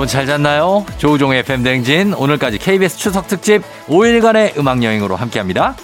[0.00, 0.86] 여러분 잘 잤나요?
[0.96, 5.74] 조우종의 FM 댕진 오늘까지 KBS 추석 특집 5일간의 음악 여행으로 함께합니다.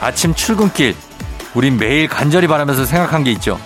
[0.00, 0.94] 아침 출근길
[1.54, 3.58] 우린 매일 간절히 바라면서 생각한 게 있죠.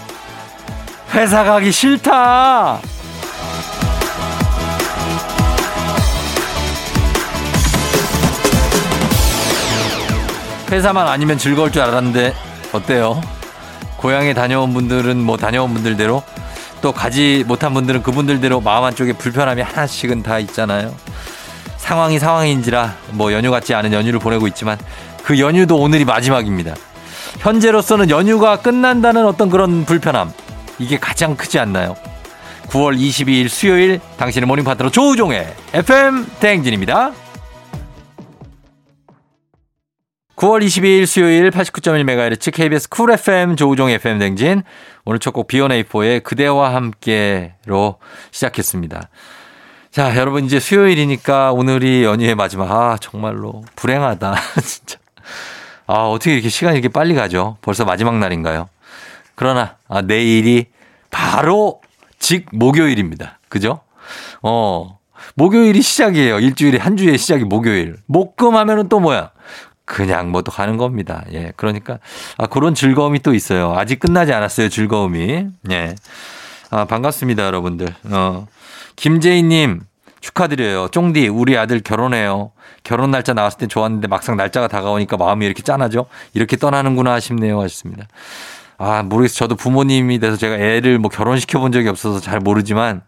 [1.13, 2.81] 회사 가기 싫다.
[10.71, 12.35] 회사만 아니면 즐거울 줄 알았는데
[12.73, 13.21] 어때요?
[13.97, 16.23] 고향에 다녀온 분들은 뭐 다녀온 분들대로
[16.81, 20.95] 또 가지 못한 분들은 그분들대로 마음 한쪽에 불편함이 하나씩은 다 있잖아요.
[21.79, 24.79] 상황이 상황인지라 뭐 연휴 같지 않은 연휴를 보내고 있지만
[25.23, 26.75] 그 연휴도 오늘이 마지막입니다.
[27.39, 30.33] 현재로서는 연휴가 끝난다는 어떤 그런 불편함.
[30.79, 31.97] 이게 가장 크지 않나요?
[32.69, 37.13] 9월 22일 수요일 당신의 모닝 파트너 조우종의 FM 대행진입니다.
[40.37, 44.65] 9월 22일 수요일 89.1MHz KBS 쿨 FM 조우종 FM 댕진.
[45.05, 47.99] 오늘 첫곡 B1A4의 그대와 함께로
[48.33, 49.09] 시작했습니다.
[49.93, 52.69] 자, 여러분 이제 수요일이니까 오늘이 연휴의 마지막.
[52.73, 54.35] 아, 정말로 불행하다.
[54.61, 54.99] 진짜.
[55.87, 57.57] 아, 어떻게 이렇게 시간이 이렇게 빨리 가죠?
[57.63, 58.69] 벌써 마지막 날인가요?
[59.37, 60.67] 그러나, 아, 내일이
[61.13, 61.81] 바로
[62.19, 63.39] 직 목요일입니다.
[63.49, 63.83] 그죠?
[64.43, 64.99] 어,
[65.35, 66.41] 목요일이 시작이에요.
[66.41, 67.99] 일주일에 한 주의 시작이 목요일.
[68.07, 69.31] 목금 하면은 또 뭐야?
[69.85, 71.25] 그냥 뭐또 가는 겁니다.
[71.33, 71.53] 예.
[71.57, 71.99] 그러니까,
[72.39, 73.75] 아, 그런 즐거움이 또 있어요.
[73.77, 74.69] 아직 끝나지 않았어요.
[74.69, 75.47] 즐거움이.
[75.71, 75.95] 예.
[76.71, 77.45] 아, 반갑습니다.
[77.45, 77.95] 여러분들.
[78.11, 78.47] 어,
[78.97, 79.81] 김재희 님,
[80.21, 80.89] 축하드려요.
[80.89, 82.53] 쫑디, 우리 아들 결혼해요.
[82.83, 86.07] 결혼 날짜 나왔을 때 좋았는데 막상 날짜가 다가오니까 마음이 이렇게 짠하죠?
[86.33, 87.61] 이렇게 떠나는구나 싶네요.
[87.61, 88.07] 하셨습니다.
[88.79, 89.37] 아, 모르겠어요.
[89.37, 93.03] 저도 부모님이 돼서 제가 애를 뭐 결혼시켜 본 적이 없어서 잘 모르지만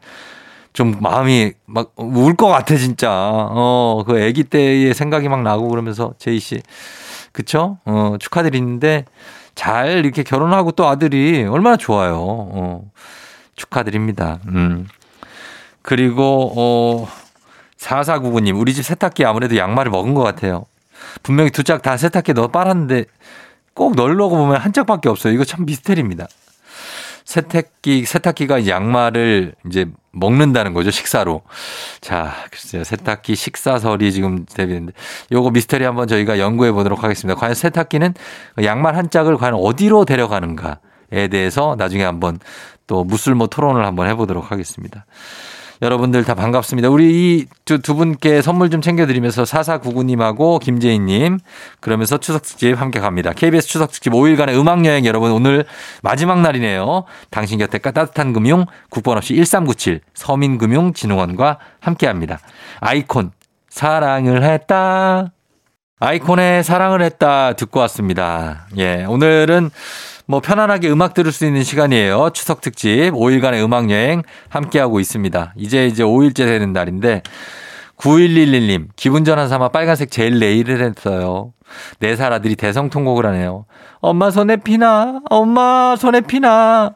[0.77, 3.09] 좀 마음이 막 울 것 같아, 진짜.
[3.11, 6.61] 어, 그 아기 때의 생각이 막 나고 그러면서 제이 씨.
[7.33, 7.79] 그쵸?
[7.87, 9.07] 어, 축하드리는데
[9.55, 12.17] 잘 이렇게 결혼하고 또 아들이 얼마나 좋아요.
[12.21, 12.91] 어,
[13.55, 14.39] 축하드립니다.
[14.49, 14.87] 음.
[15.81, 17.09] 그리고, 어,
[17.79, 20.67] 4499님, 우리 집 세탁기 아무래도 양말을 먹은 것 같아요.
[21.23, 23.07] 분명히 두 짝 다 세탁기에 넣어 빨았는데
[23.73, 25.33] 꼭 널려고 보면 한 짝밖에 없어요.
[25.33, 26.27] 이거 참 미스테리입니다.
[27.27, 31.43] 세탁기, 세탁기가 양말을 이제 먹는다는 거죠, 식사로.
[32.01, 32.85] 자, 글쎄요.
[32.85, 34.93] 세탁기 식사설이 지금 되는데
[35.33, 37.39] 요거 미스테리 한번 저희가 연구해 보도록 하겠습니다.
[37.39, 38.15] 과연 세탁기는
[38.63, 42.39] 양말 한 짝을 과연 어디로 데려가는가에 대해서 나중에 한번
[42.87, 45.05] 또 무술모 토론을 한번 해보도록 하겠습니다.
[45.83, 46.89] 여러분들 다 반갑습니다.
[46.89, 51.41] 우리 이 두 분께 선물 좀 챙겨드리면서 4499님하고 김재인님
[51.81, 53.33] 그러면서 추석특집 함께 갑니다.
[53.33, 55.65] KBS 추석특집 5일간의 음악여행 여러분 오늘
[56.03, 57.05] 마지막 날이네요.
[57.31, 62.39] 당신 곁에 따뜻한 금융 국번 없이 1397 서민금융진흥원과 함께 합니다.
[62.81, 63.33] 아이콘
[63.69, 65.33] 사랑을 했다.
[65.99, 68.67] 아이콘의 사랑을 했다 듣고 왔습니다.
[68.77, 69.71] 예, 오늘은
[70.27, 72.31] 뭐 편안하게 음악 들을 수 있는 시간이에요.
[72.35, 75.55] 추석 특집 5일간의 음악 여행 함께하고 있습니다.
[75.57, 77.23] 이제 이제 5일째 되는 날인데
[77.97, 81.53] 9111님 기분 전환 삼아 빨간색 제일 네일을 했어요.
[82.01, 83.67] 4살 아들이 대성통곡을 하네요.
[84.01, 85.21] 엄마 손에 피나?
[85.31, 86.95] 엄마 손에 피나?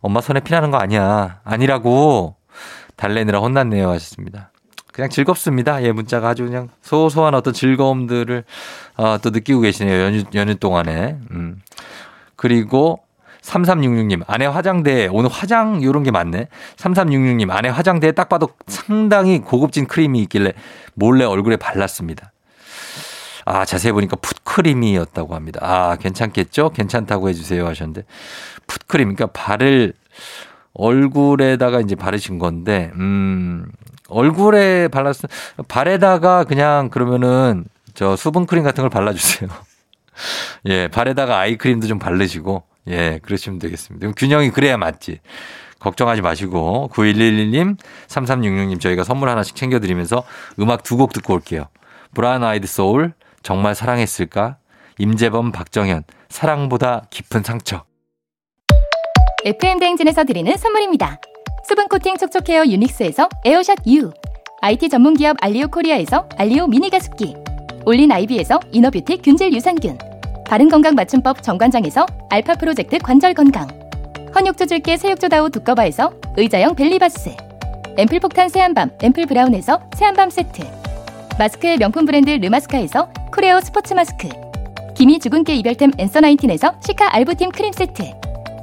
[0.00, 1.40] 엄마 손에 피나는 거 아니야.
[1.44, 2.36] 아니라고
[2.96, 4.50] 달래느라 혼났네요 하셨습니다.
[4.92, 5.82] 그냥 즐겁습니다.
[5.82, 8.44] 예, 문자가 아주 그냥 소소한 어떤 즐거움들을
[8.96, 10.04] 어, 또 느끼고 계시네요.
[10.04, 11.18] 연휴, 연휴 동안에.
[11.32, 11.60] 음.
[12.36, 13.00] 그리고
[13.42, 16.48] 3366님, 아내 화장대에, 오늘 화장 요런 게 많네.
[16.76, 20.52] 3366님, 아내 화장대에 딱 봐도 상당히 고급진 크림이 있길래
[20.94, 22.32] 몰래 얼굴에 발랐습니다.
[23.44, 25.60] 아, 자세히 보니까 풋크림이었다고 합니다.
[25.62, 26.70] 아, 괜찮겠죠?
[26.70, 28.04] 괜찮다고 해주세요 하셨는데.
[28.66, 29.92] 풋크림, 그러니까 발을
[30.72, 33.66] 얼굴에다가 이제 바르신 건데, 음,
[34.08, 35.16] 얼굴에 발랐,
[35.68, 39.50] 발에다가 그냥 그러면은 저 수분크림 같은 걸 발라주세요.
[40.66, 44.10] 예, 발에다가 아이크림도 좀 바르시고, 예, 그러시면 되겠습니다.
[44.16, 45.20] 균형이 그래야 맞지.
[45.78, 47.76] 걱정하지 마시고, 9111님,
[48.08, 50.24] 3366님 저희가 선물 하나씩 챙겨드리면서
[50.58, 51.66] 음악 두 곡 듣고 올게요.
[52.14, 53.12] 브라운 아이드 소울,
[53.42, 54.56] 정말 사랑했을까?
[54.98, 57.84] 임재범, 박정현, 사랑보다 깊은 상처.
[59.44, 61.18] FM 대행진에서 드리는 선물입니다.
[61.68, 64.10] 수분 코팅 촉촉 헤어 유닉스에서 에어샷 U,
[64.62, 67.34] IT 전문 기업 알리오 코리아에서 알리오 미니 가습기,
[67.84, 69.98] 올린 아이비에서 이너뷰티 균질 유산균,
[70.46, 73.66] 바른건강 맞춤법 정관장에서 알파 프로젝트 관절 건강,
[74.34, 77.34] 헌 욕조 줄게 새 욕조 다오 두꺼바에서 의자형 벨리바스,
[77.96, 80.62] 앰플 폭탄 새한밤 앰플 브라운에서 새한밤 세트,
[81.38, 84.28] 마스크의 명품 브랜드 르마스카에서 쿠레오 스포츠 마스크,
[84.94, 88.04] 기미 주근깨 이별템 앤서 나인틴에서 시카 알부팀 크림 세트,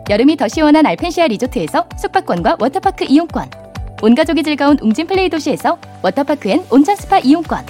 [0.10, 3.50] 여름이 더 시원한 알펜시아 리조트에서 숙박권과 워터파크 이용권,
[4.04, 7.66] 온 가족이 즐거운 웅진 플레이 도시에서 워터파크 and 온천 스파 이용권,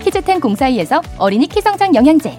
[0.00, 2.38] 키즈텐 공사이에서 어린이 키성장 영양제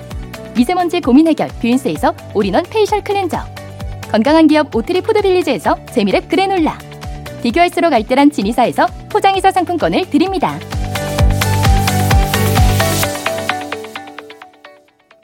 [0.61, 3.39] 미세먼지 고민 해결 뷰인스에서 올인원 페이셜 클렌저
[4.11, 6.77] 건강한 기업 오트리 푸드빌리지에서 재미랩 그래놀라
[7.41, 10.59] 비교할수록 알뜰한 진이사에서 포장이사 상품권을 드립니다.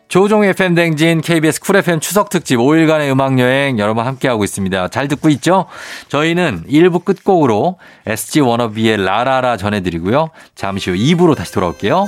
[0.07, 4.87] 조우종의 FM 대행진 KBS 쿨 FM 추석 특집 5일간의 음악 여행 여러분 함께하고 있습니다.
[4.87, 5.65] 잘 듣고 있죠?
[6.07, 10.31] 저희는 1부 끝곡으로 SG 워너비의 라라라 전해드리고요.
[10.55, 12.07] 잠시 후 2부로 다시 돌아올게요.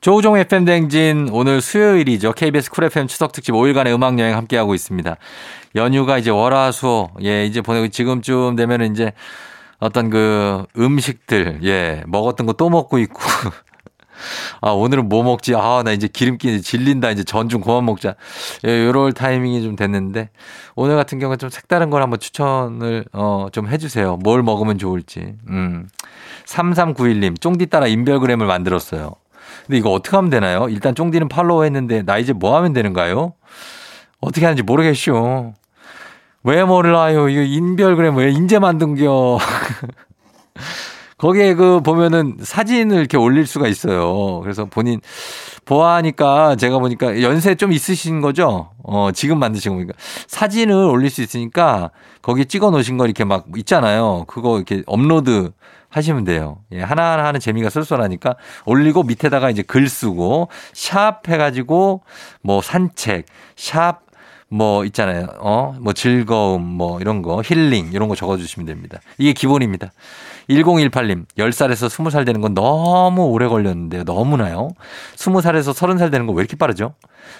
[0.00, 2.32] 조우종 FM 댕진 오늘 수요일이죠.
[2.32, 5.16] KBS 쿨 FM 추석 특집 5일간의 음악 여행 함께 하고 있습니다.
[5.76, 9.12] 연휴가 이제 월화수 예 이제 보내고 지금쯤 되면 은 이제
[9.78, 13.20] 어떤 그 음식들 예 먹었던 거 또 먹고 있고.
[14.62, 15.54] 아 오늘은 뭐 먹지?
[15.54, 17.10] 아 나 이제 기름기 질린다.
[17.10, 18.14] 이제 전 좀 그만 먹자.
[18.66, 20.30] 예 요럴 타이밍이 좀 됐는데
[20.76, 24.16] 오늘 같은 경우는 좀 색다른 걸 한번 추천을 어 좀 해주세요.
[24.16, 25.34] 뭘 먹으면 좋을지.
[25.50, 25.88] 음.
[26.46, 29.12] 3391님 쫑디 따라 인별그램을 만들었어요
[29.66, 30.68] 근데 이거 어떻게 하면 되나요?
[30.68, 33.34] 일단 쫑디는 팔로우 했는데 나 이제 뭐 하면 되는가요?
[34.20, 35.54] 어떻게 하는지 모르겠쇼.
[36.42, 37.28] 왜 몰라요?
[37.28, 39.38] 이거 인별그램 왜 인제 만든겨?
[41.18, 44.40] 거기에 그 보면은 사진을 이렇게 올릴 수가 있어요.
[44.40, 45.00] 그래서 본인
[45.66, 48.70] 보아하니까 제가 보니까 연세 좀 있으신 거죠?
[48.82, 49.92] 어, 지금 만드신 거니까
[50.26, 51.90] 사진을 올릴 수 있으니까
[52.22, 54.24] 거기 찍어 놓으신 거 이렇게 막 있잖아요.
[54.28, 55.52] 그거 이렇게 업로드
[55.90, 56.58] 하시면 돼요.
[56.72, 62.02] 예, 하나하나 하는 재미가 쏠쏠하니까 올리고 밑에다가 이제 글 쓰고 샵 해가지고
[62.42, 63.26] 뭐 산책,
[63.56, 64.10] 샵
[64.52, 65.28] 뭐 있잖아요.
[65.38, 68.98] 어, 뭐 즐거움, 뭐 이런 거, 힐링 이런 거 적어주시면 됩니다.
[69.16, 69.92] 이게 기본입니다.
[70.48, 74.02] 1018님, 10살에서 20살 되는 건 너무 오래 걸렸는데요.
[74.02, 74.70] 너무나요?
[75.14, 76.94] 20살에서 30살 되는 거왜 이렇게 빠르죠?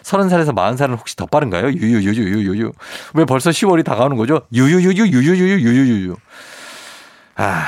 [0.05, 1.73] 30살에서 40살은 혹시 더 빠른가요?
[1.73, 2.73] 유유유유유유.
[3.15, 4.43] 왜 벌써 10월이 다가오는 거죠?
[4.55, 6.15] 유유유유유유유유유유.
[7.35, 7.65] 아,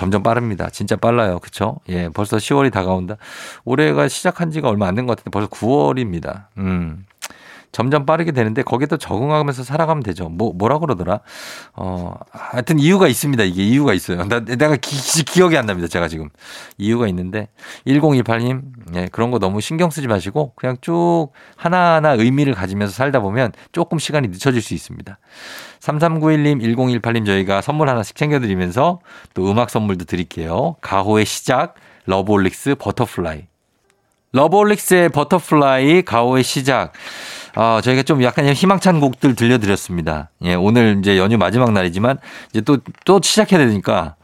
[0.00, 0.70] 점점 빠릅니다.
[0.70, 1.40] 진짜 빨라요.
[1.40, 1.76] 그쵸?
[1.90, 3.16] 예, 벌써 10월이 다가온다.
[3.66, 6.44] 올해가 시작한 지가 얼마 안 된 것 같은데 벌써 9월입니다.
[6.56, 7.04] 음.
[7.72, 10.28] 점점 빠르게 되는데 거기에 또 적응하면서 살아가면 되죠.
[10.28, 11.20] 뭐 뭐라 그러더라.
[11.74, 13.44] 어, 하여튼 이유가 있습니다.
[13.44, 14.24] 이게 이유가 있어요.
[14.24, 15.88] 나, 내가 기, 기억이 안 납니다.
[15.88, 16.28] 제가 지금
[16.78, 17.48] 이유가 있는데
[17.86, 18.62] 1028님
[18.96, 23.98] 예, 그런 거 너무 신경 쓰지 마시고 그냥 쭉 하나하나 의미를 가지면서 살다 보면 조금
[23.98, 25.18] 시간이 늦춰질 수 있습니다.
[25.80, 29.00] 3391님, 1018님 저희가 선물 하나씩 챙겨드리면서
[29.34, 30.76] 또 음악 선물도 드릴게요.
[30.80, 31.74] 가호의 시작,
[32.06, 33.46] 러브홀릭스 butterfly.
[34.32, 36.92] 러브홀릭스의 butterfly, 가호의 시작.
[37.54, 40.30] 아, 저희가 좀 약간 희망찬 곡들 들려드렸습니다.
[40.42, 42.18] 예, 오늘 이제 연휴 마지막 날이지만
[42.50, 44.14] 이제 또, 또 시작해야 되니까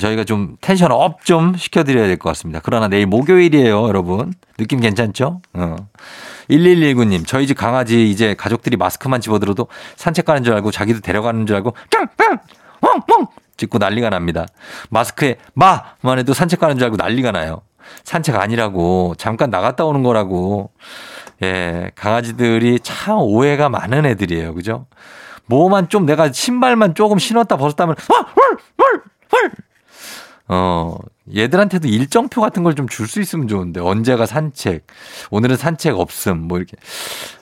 [0.00, 2.60] 저희가 좀 tension up 좀 시켜드려야 될 것 같습니다.
[2.62, 4.32] 그러나 내일 목요일이에요, 여러분.
[4.56, 5.40] 느낌 괜찮죠?
[5.54, 5.76] 어.
[6.48, 11.56] 1119님, 저희 집 강아지 이제 가족들이 마스크만 집어들어도 산책 가는 줄 알고 자기도 데려가는 줄
[11.56, 12.38] 알고 깡깡!
[12.80, 13.26] 멍멍!
[13.56, 14.46] 찍고 난리가 납니다.
[14.88, 17.62] 마스크에 마만 해도 산책 가는 줄 알고 난리가 나요.
[18.04, 20.70] 산책 아니라고 잠깐 나갔다 오는 거라고.
[21.42, 24.54] 예, 강아지들이 참 오해가 많은 애들이에요.
[24.54, 24.86] 그죠?
[25.46, 27.96] 뭐만 좀 내가 신발만 조금 신었다 벗었다면
[30.48, 30.96] 어,
[31.34, 34.84] 얘들한테도 일정표 같은 걸 좀 줄 수 있으면 좋은데 언제가 산책,
[35.30, 36.76] 오늘은 산책 없음 뭐 이렇게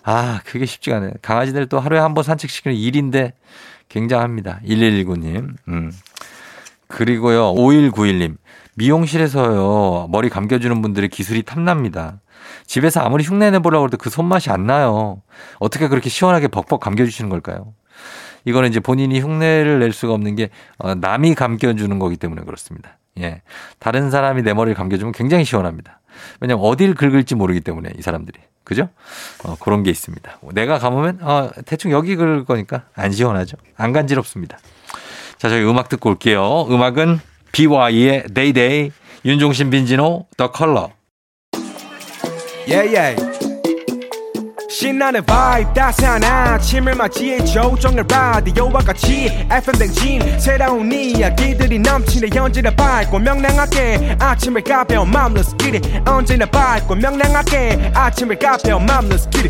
[0.04, 1.12] 아 그게 쉽지가 않아요.
[1.22, 3.32] 강아지들 또 하루에 한 번 산책 시키는 일인데
[3.88, 4.60] 굉장합니다.
[4.66, 5.54] 1119님.
[5.68, 5.92] 음.
[6.88, 8.36] 그리고요, 5191님.
[8.74, 12.20] 미용실에서요, 머리 감겨주는 분들의 기술이 탐납니다.
[12.66, 15.22] 집에서 아무리 흉내 내보려고 해도 그 손맛이 안 나요.
[15.58, 17.74] 어떻게 그렇게 시원하게 벅벅 감겨주시는 걸까요?
[18.44, 22.98] 이거는 이제 본인이 흉내를 낼 수가 없는 게 어, 남이 감겨주는 거기 때문에 그렇습니다.
[23.18, 23.42] 예.
[23.78, 26.00] 다른 사람이 내 머리를 감겨주면 굉장히 시원합니다.
[26.40, 28.38] 왜냐면 어딜 긁을지 모르기 때문에 이 사람들이.
[28.64, 28.88] 그죠?
[29.44, 30.38] 어, 그런 게 있습니다.
[30.52, 33.56] 내가 감으면, 어, 대충 여기 긁을 거니까 안 시원하죠?
[33.76, 34.58] 안 간지럽습니다.
[35.38, 36.66] 자, 저희 음악 듣고 올게요.
[36.68, 37.20] 음악은
[37.52, 38.90] BY의 Day Day,
[39.24, 40.88] 윤종신 빈지노, The Color.
[42.66, 43.37] yeah, yeah.
[44.78, 53.18] 신나는 vibe 따스한 아침을 맞이해 조종의 라디오와 같이 FM 댕진 새로운 이야기들이 넘치네 현재는 밝고
[53.18, 59.48] 명랑하게 아침을 가벼운 마음으로 스키리 언제나 밝고 명랑하게 아침을 가벼운 마음으로 스키리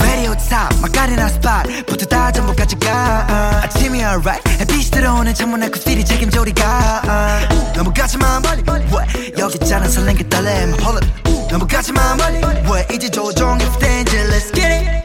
[0.00, 3.26] Radio top 마카레나 스팟 부터 다 전부까지 가.
[3.30, 7.02] uh, 아침이 alright 햇빛이 들어오는 창문 앞 커피를 책임져 우리가.
[7.04, 9.32] uh, 너무 가지마 멀리 왜?
[9.38, 11.30] 여기 있잖아 설렌 게 떨림 Hold up.
[11.50, 12.40] 너무 가지마 멀리
[12.72, 12.86] 왜?
[12.92, 15.04] 이제 조종의 스탠지 Let's get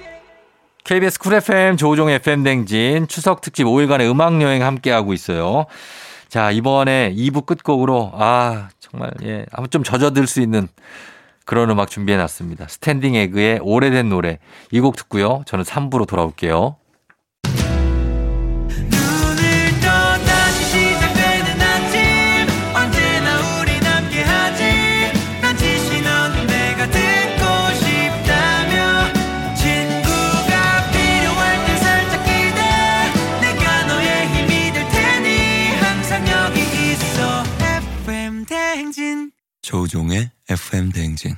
[0.85, 5.65] KBS 쿨 FM 조우종의 FM 대행진 추석 특집 5일간의 음악 여행 함께하고 있어요.
[6.29, 10.69] 자, 이번에 2부 끝곡으로 아, 정말 예, 한번 좀 젖어들 수 있는
[11.43, 12.69] 그런 음악 준비해 놨습니다.
[12.69, 14.39] 스탠딩 에그의 오래된 노래.
[14.71, 15.43] 이 곡 듣고요.
[15.47, 16.77] 저는 3부로 돌아올게요.
[39.75, 41.35] 조우종의 FM 대행진.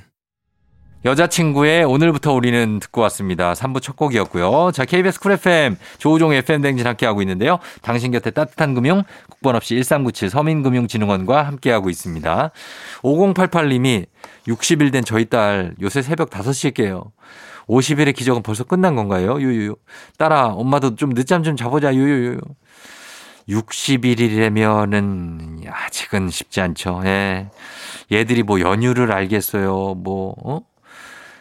[1.04, 3.52] 여자친구의 오늘부터 우리는 듣고 왔습니다.
[3.52, 4.70] 3부 첫 곡이었고요.
[4.72, 7.58] 자, KBS 쿨 FM 조우종 FM 대행진 함께하고 있는데요.
[7.82, 12.50] 당신 곁에 따뜻한 금융 국번 없이 1397 서민금융진흥원과 함께하고 있습니다.
[13.02, 14.06] 5088님이
[14.46, 17.10] 60일 된 저희 딸 요새 새벽 5시에 깨요.
[17.66, 19.40] 50일의 기적은 벌써 끝난 건가요?
[19.40, 19.74] 유유유.
[20.16, 21.92] 딸아, 엄마도 좀 늦잠 좀 자보자.
[21.92, 22.38] 유유유.
[23.48, 27.02] 60일이라면은 아직은 쉽지 않죠.
[27.04, 27.48] 예.
[28.12, 29.94] 얘들이 뭐 연휴를 알겠어요.
[29.94, 30.60] 뭐, 어?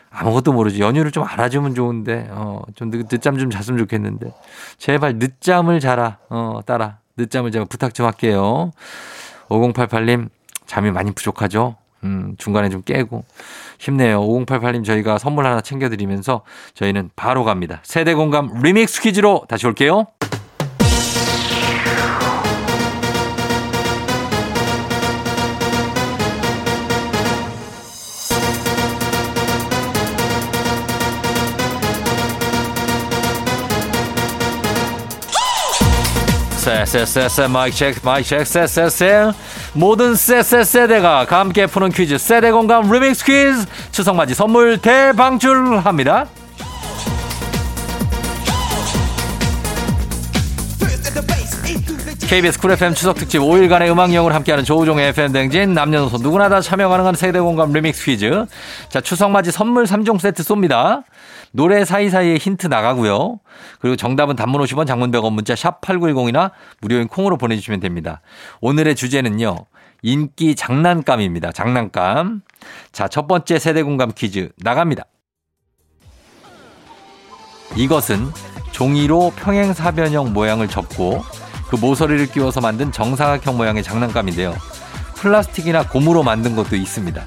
[0.09, 0.81] 아무것도 모르지.
[0.81, 4.33] 연휴를 좀 알아주면 좋은데, 어, 좀 늦, 늦잠 좀 잤으면 좋겠는데.
[4.77, 6.17] 제발 늦잠을 자라.
[6.29, 6.99] 어, 따라.
[7.17, 8.71] 늦잠을 제가 부탁 좀 할게요.
[9.49, 10.29] 5088님,
[10.65, 11.75] 잠이 많이 부족하죠?
[12.03, 13.25] 음, 중간에 좀 깨고.
[13.79, 14.21] 힘내요.
[14.21, 16.41] 5088님 저희가 선물 하나 챙겨드리면서
[16.73, 17.79] 저희는 바로 갑니다.
[17.83, 20.07] 세대 공감 리믹스 퀴즈로 다시 올게요.
[36.67, 39.31] 쎄쎄쎄쎄 mic check mic check 쎄쎄쎄
[39.71, 46.25] 모든 쎄쎄 세대가 함께 푸는 퀴즈 세대 공감 리믹스 퀴즈 추석맞이 선물 대방출합니다.
[52.27, 56.59] KBS 쿨 FM 추석 특집 5일간의 음악 여행을 함께하는 조우종의 FM 대행진 남녀노소 누구나 다
[56.59, 58.45] 참여 가능한 세대 공감 리믹스 퀴즈.
[58.89, 61.03] 자, 추석맞이 선물 3종 세트 쏩니다.
[61.51, 63.39] 노래 사이사이에 힌트 나가고요.
[63.79, 66.51] 그리고 정답은 단문 50원 장문 100원 문자 샵 8910이나
[66.81, 68.21] 무료인 콩으로 보내주시면 됩니다.
[68.61, 69.65] 오늘의 주제는요.
[70.03, 71.51] 인기 장난감입니다.
[71.51, 72.41] 장난감.
[72.91, 75.05] 자, 첫 번째 세대 공감 퀴즈 나갑니다.
[77.75, 78.27] 이것은
[78.71, 81.23] 종이로 평행사변형 모양을 접고
[81.69, 84.53] 그 모서리를 끼워서 만든 정사각형 모양의 장난감인데요.
[85.15, 87.25] 플라스틱이나 고무로 만든 것도 있습니다.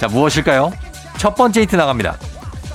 [0.00, 0.72] 자, 무엇일까요?
[1.18, 2.16] 첫 번째 힌트 나갑니다.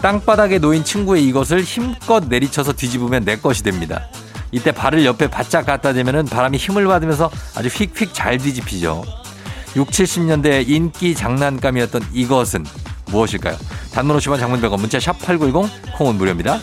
[0.01, 4.07] 땅바닥에 놓인 친구의 이것을 힘껏 내리쳐서 뒤집으면 내 것이 됩니다.
[4.51, 9.03] 이때 발을 옆에 바짝 갖다 대면 바람이 힘을 받으면서 아주 휙휙 잘 뒤집히죠.
[9.75, 12.65] 6, 70년대 인기 장난감이었던 이것은
[13.07, 13.57] 무엇일까요?
[13.91, 16.59] 단문 50원 장문 100원 문자 샵 8910 콩은 무료입니다.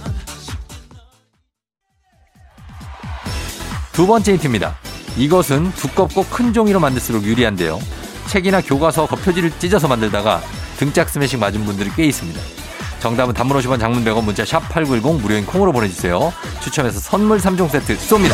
[3.92, 4.76] 두 번째 힌트입니다.
[5.16, 7.78] 이것은 두껍고 큰 종이로 만들수록 유리한데요.
[8.26, 10.42] 책이나 교과서 겉표지를 찢어서 만들다가
[10.78, 12.63] 등짝 스매싱 맞은 분들이 꽤 있습니다.
[13.04, 16.32] 정답은 단문 50원 장문 100원 문자 샵 8910 무료인 콩으로 보내주세요.
[16.62, 18.32] 추첨해서 선물 3종 세트 쏩니다.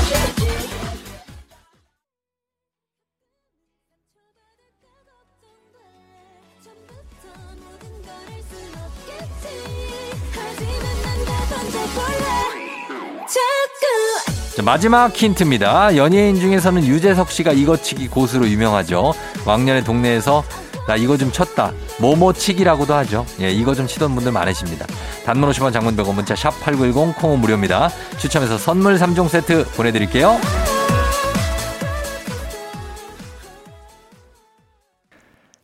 [14.55, 15.97] 자, 마지막 힌트입니다.
[15.97, 19.15] 연예인 중에서는 유재석 씨가 이거치기 고수로 유명하죠.
[19.45, 20.45] 왕년에 동네에서
[20.87, 21.73] 나 이거 좀 쳤다.
[22.01, 23.27] 모모치기라고도 하죠.
[23.41, 24.87] 예, 이거 좀 치던 분들 많으십니다.
[25.25, 27.91] 단문 50원 장문 100원 문자 샵 8910 콩은 무료입니다.
[28.19, 30.39] 추첨해서 선물 3종 세트 보내드릴게요.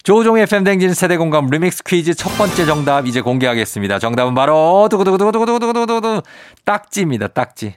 [0.07, 3.99] 조종의 팬댕진 세대공감 리믹스 퀴즈 첫 번째 정답 이제 공개하겠습니다.
[3.99, 6.23] 정답은 바로 두구두구두구두구두구두구두구
[6.65, 7.27] 딱지입니다.
[7.29, 7.75] 딱지.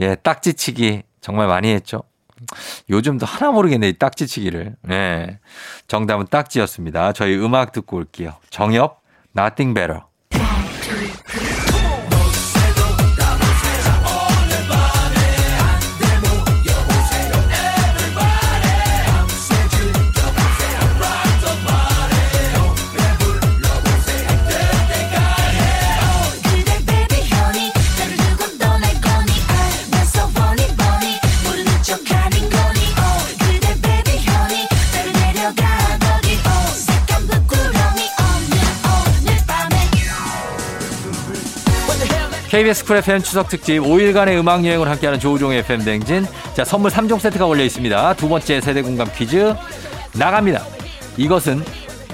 [0.00, 2.04] 예, 딱지치기 정말 많이 했죠.
[2.90, 4.76] 요즘도 하나 모르겠네, 이 딱지치기를.
[4.90, 5.38] 예.
[5.86, 7.12] 정답은 딱지였습니다.
[7.12, 8.34] 저희 음악 듣고 올게요.
[8.50, 9.02] 정엽,
[9.36, 10.07] Nothing Better.
[42.48, 46.26] KBS 쿨 FM 추석 특집 5일간의 음악 여행을 함께하는 조우종의 FM 대행진.
[46.54, 48.14] 자, 선물 3종 세트가 걸려 있습니다.
[48.14, 49.54] 두 번째 세대 공감 퀴즈
[50.14, 50.64] 나갑니다.
[51.18, 51.62] 이것은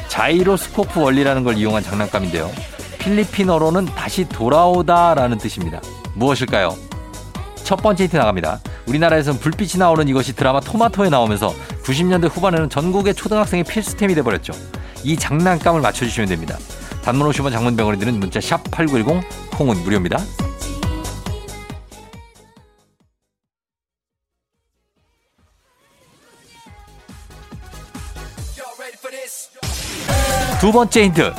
[0.09, 2.51] 자이로스코프 원리라는 걸 이용한 장난감인데요.
[2.99, 5.81] 필리핀어로는 다시 돌아오다라는 뜻입니다.
[6.15, 6.77] 무엇일까요?
[7.63, 8.61] 첫 번째 힌트 나갑니다.
[8.87, 14.53] 우리나라에서는 불빛이 나오는 이것이 드라마 토마토에 나오면서 90년대 후반에는 전국의 초등학생의 필수템이 돼버렸죠.
[15.05, 16.59] 이 장난감을 맞춰주시면 됩니다.
[17.05, 20.19] 단문 50원 장문 병원에 드는 문자 샵 8910 콩은 무료입니다.
[30.61, 31.33] 두 번째 힌트.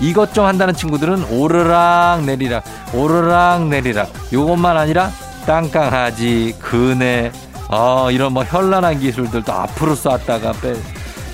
[0.00, 4.10] 이것 좀 한다는 친구들은 오르락 내리락, 오르락 내리락.
[4.32, 5.12] 요것만 아니라
[5.46, 7.30] 땅강아지, 그네,
[7.68, 10.74] 어, 이런 뭐 현란한 기술들도 앞으로 쐈다가 빼,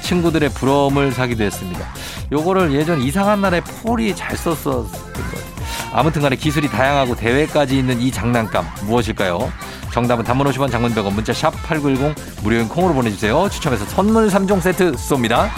[0.03, 1.87] 친구들의 부러움을 사기도 했습니다.
[2.33, 5.51] 요거를 예전 이상한 날에 폴이 잘 썼었던 거예요.
[5.93, 9.53] 아무튼 간에 기술이 다양하고 대회까지 있는 이 장난감 무엇일까요?
[9.93, 13.49] 정답은 단문 50원 장문 100원 문자 샵 8910 무료인 콩으로 보내주세요.
[13.51, 15.51] 추첨해서 선물 3종 세트 쏩니다.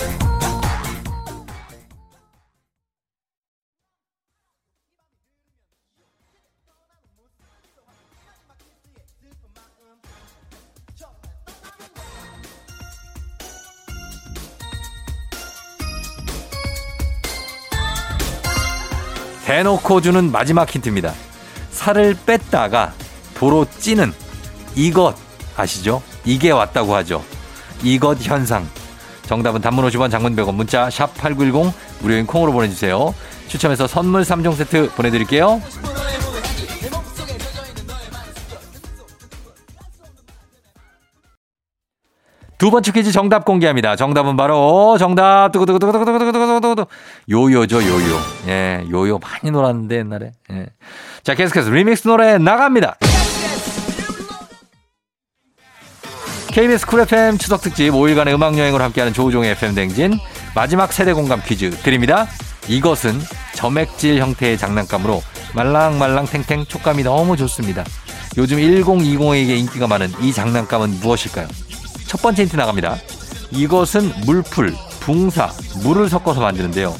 [19.52, 21.12] 대놓고 주는 마지막 힌트입니다.
[21.72, 22.94] 살을 뺐다가
[23.34, 24.14] 도로 찌는
[24.74, 25.14] 이것
[25.54, 26.02] 아시죠?
[26.24, 27.22] 이게 왔다고 하죠.
[27.82, 28.66] 이것 현상.
[29.26, 33.14] 정답은 단문 50원 장문 100원 문자 샵 8910 무료인 콩으로 보내주세요.
[33.48, 35.60] 추첨해서 선물 3종 세트 보내드릴게요.
[42.62, 43.96] 두 번째 퀴즈 정답 공개합니다.
[43.96, 46.86] 정답은 바로 정답 두구두구두구두구두구두구두구
[47.28, 48.20] 요요죠 요요.
[48.46, 50.30] 예, 요요 많이 놀았는데 옛날에.
[50.52, 50.66] 예.
[51.24, 52.98] 자, 계속해서 리믹스 노래 나갑니다.
[56.52, 60.12] KBS 쿨 FM 추석 특집 5일간의 음악 여행을 함께하는 조우종의 FM 대행진
[60.54, 62.28] 마지막 세대 공감 퀴즈 드립니다.
[62.68, 63.18] 이것은
[63.56, 65.20] 점액질 형태의 장난감으로
[65.56, 67.82] 말랑말랑 탱탱 촉감이 너무 좋습니다.
[68.36, 71.48] 요즘 1020에게 인기가 많은 이 장난감은 무엇일까요?
[72.12, 72.98] 첫 번째 힌트 나갑니다.
[73.52, 75.50] 이것은 물풀, 붕사,
[75.82, 76.94] 물을 섞어서 만드는데요.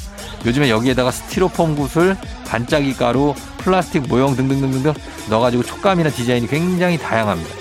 [0.46, 4.94] 요즘에 여기에다가 스티로폼 구슬, 반짝이 가루, 플라스틱 모형 등등등등
[5.28, 7.54] 넣어가지고 촉감이나 디자인이 굉장히 다양합니다.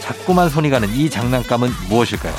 [0.00, 2.34] 자꾸만 손이 가는 이 장난감은 무엇일까요?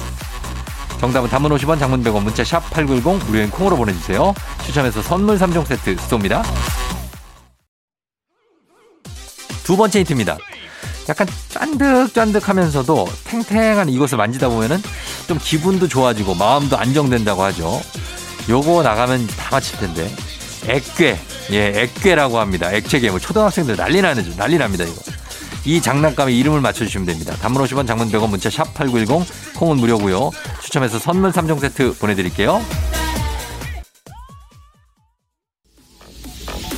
[0.99, 4.31] 정답은 단문 50원, 장문 100원, 문자 샵 8910, 무료인 콩으로 보내주세요.
[4.63, 6.43] 추첨해서 선물 3종 세트 쏩니다.
[9.63, 10.37] 두 번째 힌트입니다.
[11.07, 14.81] 약간 짠득짠득 하면서도 탱탱한 이것을 만지다 보면은
[15.27, 17.81] 좀 기분도 좋아지고 마음도 안정된다고 하죠.
[18.49, 20.11] 요거 나가면 다 맞힐 텐데.
[20.67, 21.19] 액괴.
[21.51, 22.71] 예, 액괴라고 합니다.
[22.71, 23.19] 액체 괴물.
[23.19, 24.95] 초등학생들 난리 나는, 난리 납니다, 이거.
[25.63, 27.35] 이 장난감의 이름을 맞춰주시면 됩니다.
[27.35, 30.31] 단문 50원 장문 100원 문자 샵 8910 콩은 무료고요.
[30.61, 32.63] 추첨해서 선물 3종 세트 보내드릴게요.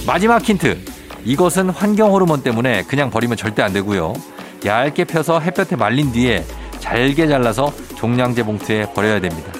[0.06, 0.97] 마지막 힌트.
[1.24, 4.14] 이것은 환경 호르몬 때문에 그냥 버리면 절대 안 되고요.
[4.66, 6.46] 얇게 펴서 햇볕에 말린 뒤에
[6.80, 9.52] 잘게 잘라서 종량제 봉투에 버려야 됩니다.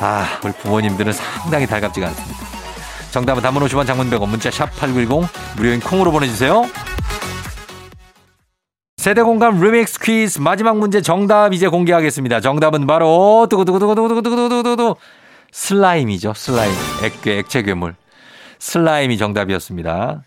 [0.00, 2.38] 아, 우리 부모님들은 상당히 달갑지가 않습니다.
[3.10, 6.66] 정답은 단문 50원 장문 100원 문자 샵 8910 무료인 콩으로 보내주세요.
[8.96, 12.40] 세대 공감 리믹스 퀴즈 마지막 문제 정답 이제 공개하겠습니다.
[12.40, 14.96] 정답은 바로 두구두구두구두구두구두구두구
[15.52, 16.34] 슬라임이죠.
[16.34, 16.72] 슬라임.
[17.04, 17.94] 액괴, 액체 괴물.
[18.58, 20.22] 슬라임이 정답이었습니다.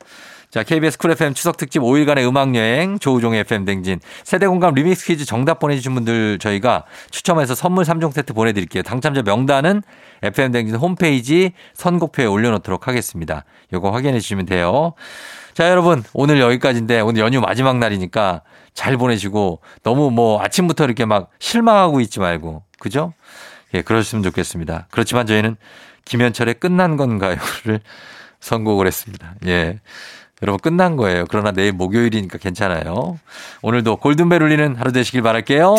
[0.52, 5.06] 자, KBS 쿨 FM 추석 특집 5일간의 음악 여행 조우종의 FM 대행진 세대 공감 리믹스
[5.06, 8.84] 퀴즈 정답 보내 주신 분들 저희가 추첨해서 선물 3종 세트 보내 드릴게요.
[8.84, 9.82] 당첨자 명단은
[10.24, 13.46] FM 대행진 홈페이지 선곡표에 올려 놓도록 하겠습니다.
[13.72, 14.94] 요거 확인해 주시면 돼요.
[15.54, 18.42] 자, 여러분 오늘 여기까지인데 오늘 연휴 마지막 날이니까
[18.74, 23.14] 잘 보내시고 너무 뭐 아침부터 이렇게 막 실망하고 있지 말고 그죠?
[23.74, 24.88] 예, 그러셨으면 좋겠습니다.
[24.92, 25.56] 그렇지만 저희는
[26.04, 27.80] 김현철의 끝난 건가요를
[28.42, 29.36] 선곡을 했습니다.
[29.46, 29.80] 예.
[30.42, 31.26] 여러분 끝난 거예요.
[31.30, 33.20] 그러나 내일 목요일이니까 괜찮아요.
[33.62, 35.76] 오늘도 골든벨 울리는 하루 되시길 바랄게요.